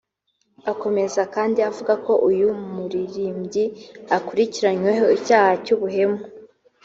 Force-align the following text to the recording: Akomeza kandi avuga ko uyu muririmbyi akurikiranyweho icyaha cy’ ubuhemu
Akomeza 0.71 1.21
kandi 1.35 1.59
avuga 1.69 1.93
ko 2.05 2.13
uyu 2.29 2.49
muririmbyi 2.73 3.65
akurikiranyweho 4.17 5.05
icyaha 5.17 5.51
cy’ 5.63 5.71
ubuhemu 5.75 6.19